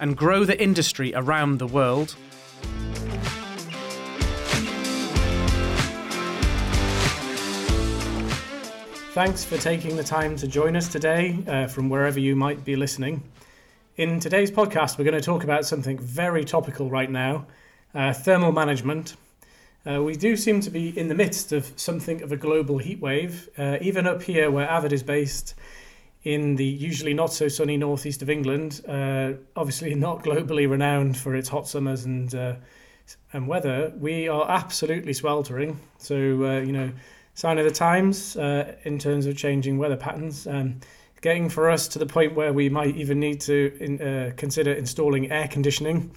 [0.00, 2.16] and grow the industry around the world.
[9.12, 12.76] Thanks for taking the time to join us today uh, from wherever you might be
[12.76, 13.22] listening.
[13.96, 17.46] In today's podcast, we're going to talk about something very topical right now
[17.94, 19.16] uh, thermal management.
[19.90, 23.00] Uh, we do seem to be in the midst of something of a global heat
[23.00, 25.54] wave, uh, even up here where Avid is based
[26.26, 31.36] in the usually not so sunny northeast of England, uh, obviously not globally renowned for
[31.36, 32.56] its hot summers and uh,
[33.32, 35.78] and weather, we are absolutely sweltering.
[35.98, 36.90] So uh, you know,
[37.34, 40.48] sign of the times uh, in terms of changing weather patterns.
[40.48, 40.80] Um,
[41.20, 44.72] getting for us to the point where we might even need to in, uh, consider
[44.72, 46.10] installing air conditioning,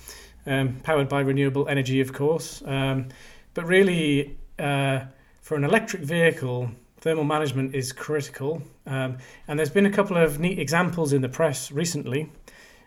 [0.48, 2.64] um, powered by renewable energy, of course.
[2.66, 3.10] Um,
[3.54, 5.02] but really, uh,
[5.42, 6.72] for an electric vehicle,
[7.02, 8.62] thermal management is critical.
[8.86, 12.32] Um, and there's been a couple of neat examples in the press recently.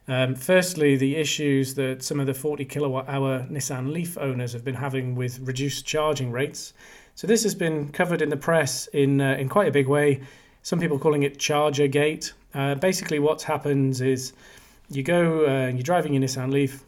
[0.08, 4.64] Um, firstly, the issues that some of the 40 kilowatt hour Nissan Leaf owners have
[4.64, 6.74] been having with reduced charging rates.
[7.14, 10.22] So this has been covered in the press in uh, in quite a big way.
[10.62, 12.32] Some people calling it Charger Gate.
[12.54, 14.32] Uh, basically, what happens is
[14.88, 16.84] you go, uh, you're driving your Nissan Leaf,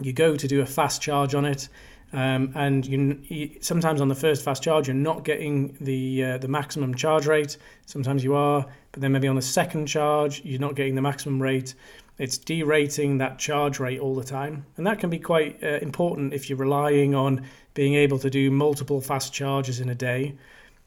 [0.00, 1.68] you go to do a fast charge on it,
[2.12, 6.38] um, and you, you, sometimes on the first fast charge you're not getting the uh,
[6.38, 7.56] the maximum charge rate.
[7.86, 11.40] Sometimes you are, but then maybe on the second charge you're not getting the maximum
[11.40, 11.74] rate.
[12.18, 16.34] It's derating that charge rate all the time, and that can be quite uh, important
[16.34, 20.34] if you're relying on being able to do multiple fast charges in a day.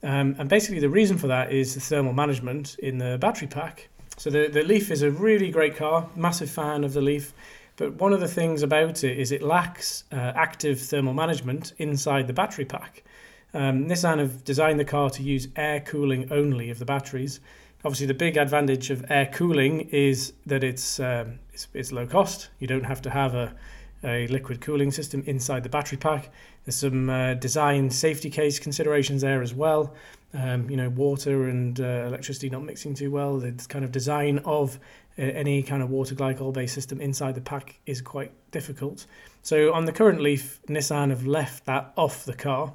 [0.02, 3.88] Um, and basically, the reason for that is the thermal management in the battery pack.
[4.16, 6.08] So the the Leaf is a really great car.
[6.14, 7.34] Massive fan of the Leaf.
[7.76, 12.26] But one of the things about it is it lacks uh, active thermal management inside
[12.26, 13.04] the battery pack.
[13.52, 17.40] Um, Nissan have designed the car to use air cooling only of the batteries.
[17.84, 22.48] Obviously, the big advantage of air cooling is that it's, um, it's, it's low cost.
[22.58, 23.54] You don't have to have a,
[24.02, 26.30] a liquid cooling system inside the battery pack.
[26.64, 29.94] There's some uh, design safety case considerations there as well.
[30.34, 33.38] Um, you know, water and uh, electricity not mixing too well.
[33.38, 34.78] The kind of design of
[35.18, 39.06] uh, any kind of water glycol based system inside the pack is quite difficult.
[39.42, 42.74] So on the current Leaf, Nissan have left that off the car.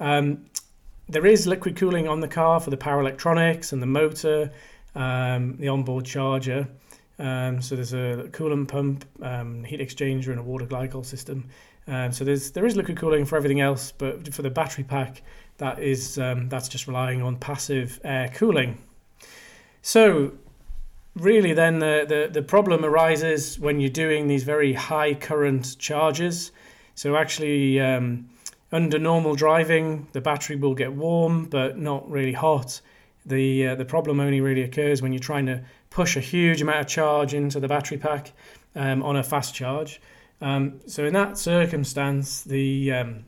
[0.00, 0.46] Um,
[1.08, 4.50] there is liquid cooling on the car for the power electronics and the motor,
[4.94, 6.66] um, the onboard charger.
[7.18, 11.48] Um, so there's a coolant pump, um, heat exchanger, and a water glycol system.
[11.88, 15.22] Um, so there's there is liquid cooling for everything else, but for the battery pack,
[15.58, 18.78] that is um, that's just relying on passive air cooling.
[19.82, 20.32] So
[21.16, 26.52] really then the, the, the problem arises when you're doing these very high current charges.
[26.94, 28.28] So actually, um,
[28.72, 32.80] under normal driving, the battery will get warm but not really hot.
[33.24, 36.80] The uh, the problem only really occurs when you're trying to push a huge amount
[36.80, 38.32] of charge into the battery pack
[38.74, 40.00] um, on a fast charge.
[40.40, 43.24] Um, so in that circumstance, the um,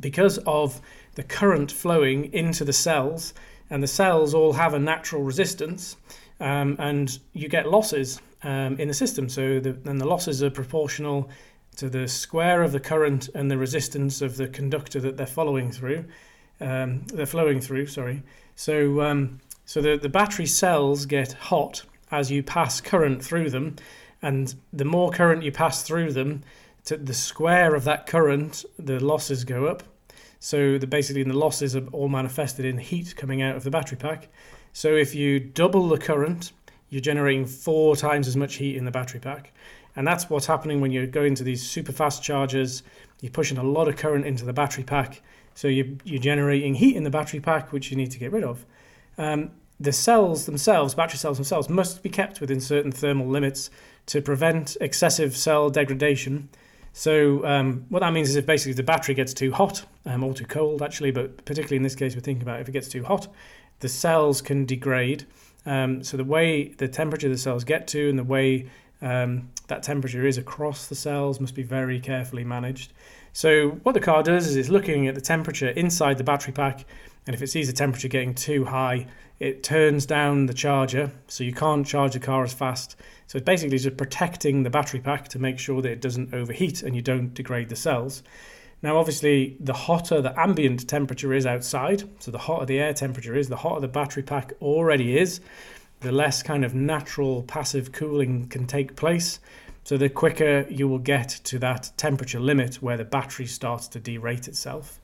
[0.00, 0.80] because of
[1.14, 3.34] the current flowing into the cells,
[3.70, 5.96] and the cells all have a natural resistance,
[6.40, 9.28] um, and you get losses um, in the system.
[9.28, 11.30] So the, then the losses are proportional
[11.76, 15.72] to the square of the current and the resistance of the conductor that they're following
[15.72, 16.04] through.
[16.60, 17.86] Um, they're flowing through.
[17.86, 18.22] Sorry.
[18.54, 23.76] So um, so the the battery cells get hot as you pass current through them,
[24.24, 26.42] and the more current you pass through them,
[26.86, 29.82] to the square of that current, the losses go up.
[30.40, 33.98] So the, basically, the losses are all manifested in heat coming out of the battery
[33.98, 34.28] pack.
[34.72, 36.52] So if you double the current,
[36.88, 39.52] you're generating four times as much heat in the battery pack.
[39.94, 42.82] And that's what's happening when you go into these super fast chargers.
[43.20, 45.22] You're pushing a lot of current into the battery pack.
[45.54, 48.42] So you, you're generating heat in the battery pack, which you need to get rid
[48.42, 48.64] of.
[49.18, 49.50] Um,
[49.80, 53.70] the cells themselves, battery cells themselves, must be kept within certain thermal limits
[54.06, 56.48] to prevent excessive cell degradation.
[56.92, 60.32] So um, what that means is if basically the battery gets too hot um, or
[60.32, 63.02] too cold, actually, but particularly in this case, we're thinking about if it gets too
[63.02, 63.26] hot,
[63.80, 65.26] the cells can degrade.
[65.66, 68.68] Um, so the way the temperature the cells get to and the way
[69.02, 72.92] um, that temperature is across the cells must be very carefully managed.
[73.32, 76.84] So what the car does is it's looking at the temperature inside the battery pack
[77.26, 79.06] And if it sees the temperature getting too high,
[79.40, 82.96] it turns down the charger, so you can't charge the car as fast.
[83.26, 86.82] So it's basically just protecting the battery pack to make sure that it doesn't overheat
[86.82, 88.22] and you don't degrade the cells.
[88.82, 93.34] Now, obviously, the hotter the ambient temperature is outside, so the hotter the air temperature
[93.34, 95.40] is, the hotter the battery pack already is,
[96.00, 99.40] the less kind of natural passive cooling can take place.
[99.84, 104.00] So the quicker you will get to that temperature limit where the battery starts to
[104.00, 105.00] derate itself.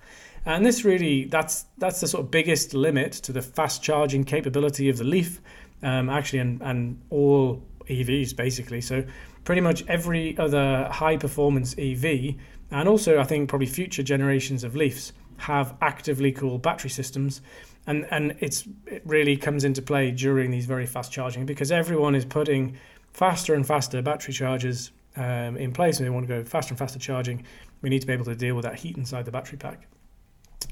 [0.46, 4.88] And this really, that's that's the sort of biggest limit to the fast charging capability
[4.88, 5.40] of the Leaf,
[5.82, 8.80] um, actually, and, and all EVs basically.
[8.80, 9.04] So
[9.44, 12.36] pretty much every other high performance EV
[12.70, 17.40] and also, I think probably future generations of Leafs have actively cooled battery systems.
[17.86, 22.14] And, and it's, it really comes into play during these very fast charging because everyone
[22.14, 22.76] is putting
[23.12, 26.78] faster and faster battery chargers um, in place and they want to go faster and
[26.78, 27.44] faster charging.
[27.82, 29.88] We need to be able to deal with that heat inside the battery pack.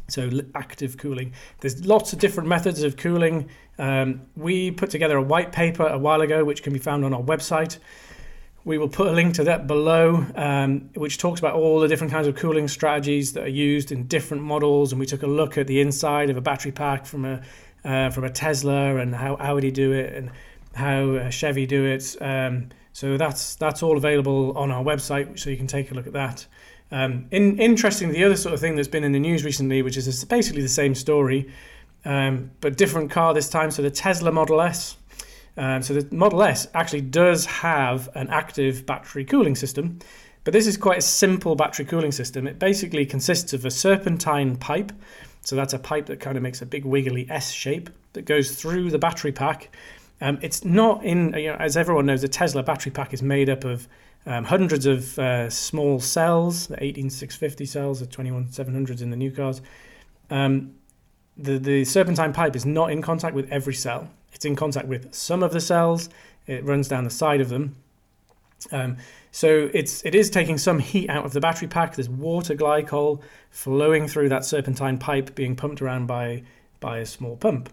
[0.09, 1.35] So active cooling.
[1.61, 3.49] There's lots of different methods of cooling.
[3.79, 7.13] Um, we put together a white paper a while ago, which can be found on
[7.13, 7.79] our website.
[8.65, 12.13] We will put a link to that below, um, which talks about all the different
[12.13, 14.93] kinds of cooling strategies that are used in different models.
[14.93, 17.43] And we took a look at the inside of a battery pack from a
[17.85, 20.31] uh, from a Tesla and how Audi do it and
[20.75, 22.17] how uh, Chevy do it.
[22.21, 26.07] Um, so that's that's all available on our website, so you can take a look
[26.07, 26.47] at that.
[26.91, 29.97] Um, in, interesting, the other sort of thing that's been in the news recently, which
[29.97, 31.53] is basically the same story,
[32.05, 33.71] um, but different car this time.
[33.71, 34.97] So the Tesla Model S
[35.59, 39.99] um, so the Model S actually does have an active battery cooling system,
[40.45, 42.47] but this is quite a simple battery cooling system.
[42.47, 44.93] It basically consists of a serpentine pipe.
[45.41, 48.55] So that's a pipe that kind of makes a big wiggly S shape that goes
[48.55, 49.75] through the battery pack.
[50.21, 53.51] Um, it's not in, you know, as everyone knows, the Tesla battery pack is made
[53.51, 53.89] up of
[54.27, 59.63] um, hundreds of uh, small cells, the 18650 cells, the 21700s in the new cars.
[60.31, 60.75] Um,
[61.37, 64.11] the, the serpentine pipe is not in contact with every cell.
[64.33, 66.09] It's in contact with some of the cells.
[66.47, 67.77] It runs down the side of them.
[68.73, 68.97] Um,
[69.31, 71.95] so it's it is taking some heat out of the battery pack.
[71.95, 76.43] There's water glycol flowing through that serpentine pipe, being pumped around by
[76.81, 77.71] by a small pump.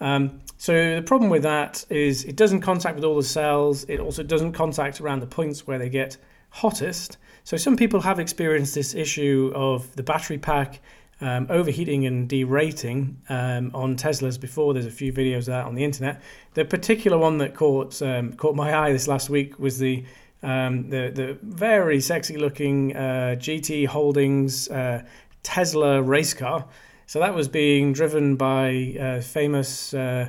[0.00, 3.84] Um, so the problem with that is it doesn't contact with all the cells.
[3.88, 6.16] It also doesn't contact around the points where they get
[6.50, 7.18] hottest.
[7.44, 10.80] So some people have experienced this issue of the battery pack
[11.20, 14.74] um, overheating and derating um, on Teslas before.
[14.74, 16.20] There's a few videos of that on the internet.
[16.54, 20.04] The particular one that caught um, caught my eye this last week was the
[20.42, 25.04] um, the the very sexy looking uh, GT Holdings uh,
[25.42, 26.66] Tesla race car.
[27.06, 30.28] So that was being driven by uh, famous uh,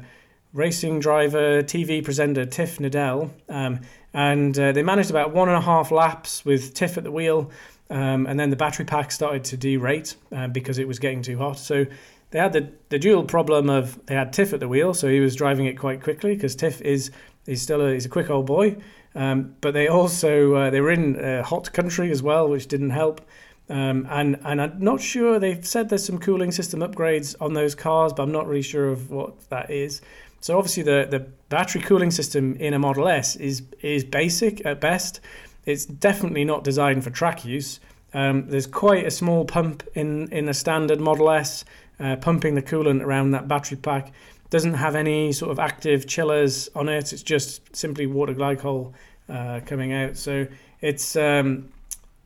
[0.53, 3.79] racing driver, TV presenter Tiff Needell, um,
[4.13, 7.51] and uh, they managed about one and a half laps with Tiff at the wheel.
[7.89, 11.38] Um, and then the battery pack started to derate uh, because it was getting too
[11.38, 11.57] hot.
[11.57, 11.85] So
[12.31, 15.19] they had the, the dual problem of they had Tiff at the wheel, so he
[15.19, 17.12] was driving it quite quickly because Tiff is
[17.45, 18.75] is still a, he's a quick old boy.
[19.15, 22.91] Um, but they also uh, they were in a hot country as well, which didn't
[22.91, 23.21] help.
[23.69, 27.75] Um, and and I'm not sure they've said there's some cooling system upgrades on those
[27.75, 30.01] cars, but I'm not really sure of what that is.
[30.39, 31.19] So obviously the the
[31.49, 35.19] battery cooling system in a Model S is is basic at best.
[35.65, 37.81] It's definitely not designed for track use.
[38.13, 41.65] Um, there's quite a small pump in, in a standard Model S,
[41.99, 44.13] uh, pumping the coolant around that battery pack.
[44.49, 47.11] Doesn't have any sort of active chillers on it.
[47.11, 48.94] It's just simply water glycol
[49.27, 50.15] uh, coming out.
[50.15, 50.47] So
[50.80, 51.69] it's um,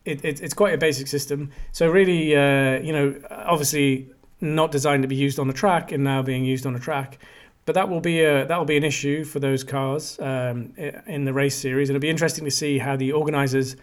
[0.06, 1.52] it, it, it's quite a basic system.
[1.72, 6.04] So really, uh, you know, obviously not designed to be used on the track and
[6.04, 7.20] now being used on a track
[7.66, 10.74] but that will be a that will be an issue for those cars um,
[11.08, 11.90] in the race series.
[11.90, 13.76] It'll be interesting to see how the organisers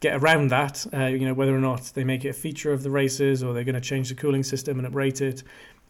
[0.00, 0.86] get around that.
[0.92, 3.54] Uh, you know whether or not they make it a feature of the races or
[3.54, 5.42] they're going to change the cooling system and uprate it.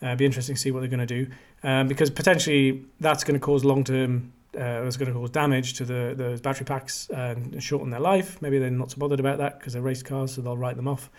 [0.03, 1.31] Uh, it'll be interesting to see what they're going to do
[1.63, 4.33] um, because potentially that's going to cause long term.
[4.55, 8.41] Uh, going to cause damage to the those battery packs and shorten their life.
[8.43, 10.89] Maybe they're not so bothered about that because they're race cars, so they'll write them
[10.89, 11.11] off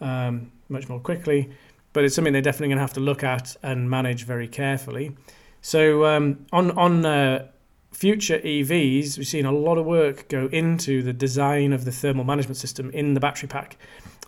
[0.00, 1.50] um, much more quickly.
[1.94, 5.16] But it's something they're definitely going to have to look at and manage very carefully.
[5.62, 7.48] So um, on on uh,
[7.92, 12.24] future EVs, we've seen a lot of work go into the design of the thermal
[12.24, 13.78] management system in the battery pack,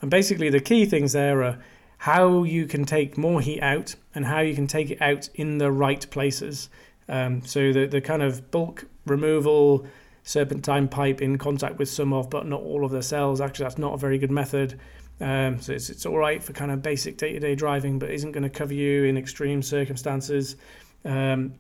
[0.01, 1.59] and basically the key things there are
[1.99, 5.59] how you can take more heat out and how you can take it out in
[5.59, 6.69] the right places.
[7.09, 9.87] Um, so the the kind of bulk removal
[10.27, 13.41] serpentine pipe in contact with some of, but not all of the cells.
[13.41, 14.79] Actually, that's not a very good method.
[15.21, 18.11] Um, so it's, it's all right for kind of basic day to day driving, but
[18.11, 20.57] isn't going to cover you in extreme circumstances.
[21.05, 21.55] Um,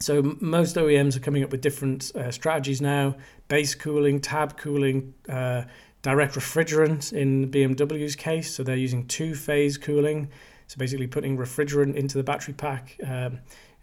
[0.00, 3.16] so most OEMs are coming up with different uh, strategies now:
[3.48, 5.62] base cooling, tab cooling, uh,
[6.02, 8.54] direct refrigerant in BMW's case.
[8.54, 10.30] So they're using two-phase cooling.
[10.66, 12.96] So basically, putting refrigerant into the battery pack.
[13.06, 13.38] Um,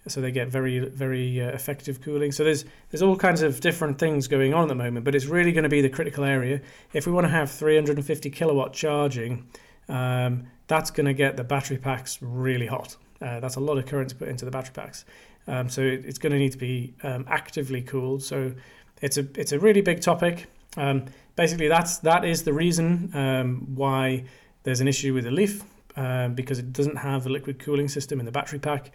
[0.08, 2.32] so they get very very uh, effective cooling.
[2.32, 5.26] So there's there's all kinds of different things going on at the moment, but it's
[5.26, 6.62] really going to be the critical area.
[6.94, 9.48] If we want to have 350 kilowatt charging,
[9.90, 12.96] um, that's going to get the battery packs really hot.
[13.22, 15.06] Uh, that's a lot of current to put into the battery packs.
[15.48, 18.24] Um, so it, it's going to need to be um, actively cooled.
[18.24, 18.54] So
[19.02, 20.48] it's a it's a really big topic.
[20.78, 24.26] Um, basically, that's that is the reason um, why
[24.64, 25.64] there's an issue with the Leaf
[25.96, 28.92] uh, because it doesn't have a liquid cooling system in the battery pack.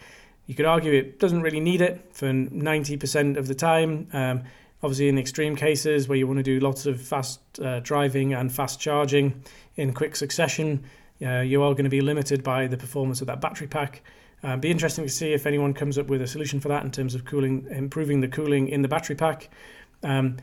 [0.46, 4.08] You could argue it doesn't really need it for 90% of the time.
[4.12, 4.42] Um,
[4.82, 8.52] obviously, in extreme cases where you want to do lots of fast uh, driving and
[8.52, 9.42] fast charging
[9.76, 10.84] in quick succession,
[11.24, 14.02] uh, you are going to be limited by the performance of that battery pack.
[14.42, 16.90] Uh, be interesting to see if anyone comes up with a solution for that in
[16.90, 19.50] terms of cooling, improving the cooling in the battery pack.
[20.02, 20.38] Um,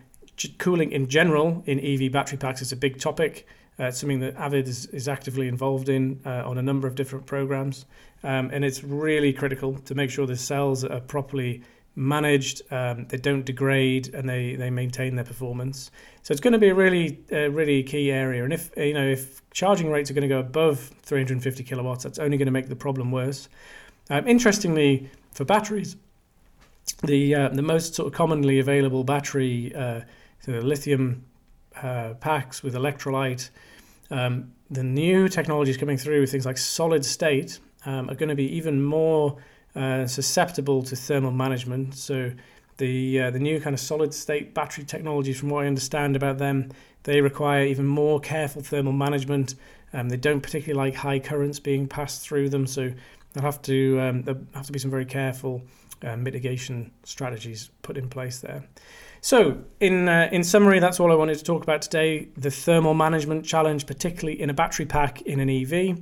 [0.60, 3.48] cooling in general in EV battery packs is a big topic.
[3.80, 6.96] Uh, it's something that Avid is, is actively involved in uh, on a number of
[6.96, 7.86] different programs.
[8.24, 11.64] Um, and it's really critical to make sure the cells are properly
[11.96, 15.92] managed, um, they don't degrade, and they, they maintain their performance.
[16.22, 18.44] So it's going to be a really, uh, really key area.
[18.44, 22.20] And if you know if charging rates are going to go above 350 kilowatts, that's
[22.20, 23.50] only going to make the problem worse.
[24.10, 25.96] Um, interestingly, for batteries,
[27.04, 30.02] the uh, the most sort of commonly available battery, uh,
[30.46, 31.24] the lithium
[31.82, 33.50] uh, packs with electrolyte.
[34.12, 38.56] Um, the new technologies coming through, things like solid state, um, are going to be
[38.56, 39.38] even more
[39.76, 41.96] uh, susceptible to thermal management.
[41.96, 42.32] So
[42.78, 46.38] the uh, the new kind of solid state battery technologies, from what I understand about
[46.38, 46.70] them,
[47.04, 49.56] they require even more careful thermal management.
[49.94, 52.92] Um, they don't particularly like high currents being passed through them, so
[53.34, 55.64] they'll have to um, there'll have to be some very careful
[56.04, 58.64] uh, mitigation strategies put in place there.
[59.22, 62.28] So, in uh, in summary, that's all I wanted to talk about today.
[62.38, 65.98] The thermal management challenge, particularly in a battery pack in an EV.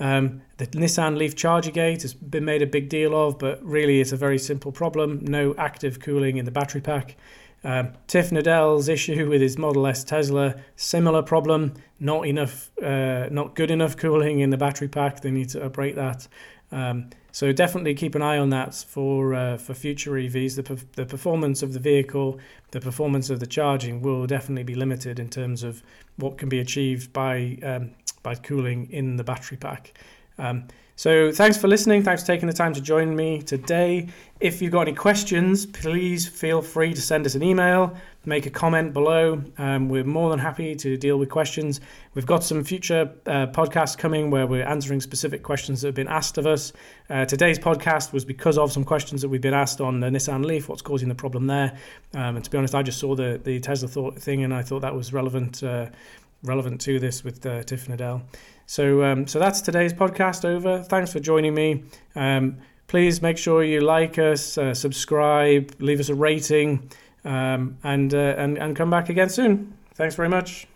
[0.00, 4.00] Um, the Nissan Leaf Charger Gate has been made a big deal of, but really
[4.00, 5.20] it's a very simple problem.
[5.22, 7.16] No active cooling in the battery pack.
[7.62, 11.74] Um, Tiff Needell's issue with his Model S Tesla, similar problem.
[11.98, 15.22] Not enough, uh, not good enough cooling in the battery pack.
[15.22, 16.28] They need to upgrade that.
[16.70, 20.56] Um, so definitely keep an eye on that for uh, for future EVs.
[20.56, 22.38] The, the performance of the vehicle,
[22.72, 25.82] the performance of the charging will definitely be limited in terms of
[26.16, 27.92] what can be achieved by um,
[28.24, 29.94] by cooling in the battery pack.
[30.36, 30.66] Um,
[30.96, 32.04] so thanks for listening.
[32.04, 34.08] Thanks for taking the time to join me today.
[34.38, 38.50] If you've got any questions, please feel free to send us an email, make a
[38.50, 39.42] comment below.
[39.58, 41.80] Um, we're more than happy to deal with questions.
[42.14, 46.06] We've got some future uh, podcasts coming where we're answering specific questions that have been
[46.06, 46.72] asked of us.
[47.10, 50.44] Uh, today's podcast was because of some questions that we've been asked on the Nissan
[50.44, 51.76] Leaf, what's causing the problem there.
[52.14, 54.62] Um, and to be honest, I just saw the, the Tesla thought thing and I
[54.62, 55.60] thought that was relevant.
[55.60, 55.86] Uh,
[56.44, 57.88] relevant to this with uh, Tiff.
[58.66, 60.82] So, um, so that's today's podcast over.
[60.82, 61.84] Thanks for joining me.
[62.14, 66.90] Um, please make sure you like us, uh, subscribe, leave us a rating,
[67.24, 69.74] um, and, uh, and and come back again soon.
[69.94, 70.66] Thanks very much.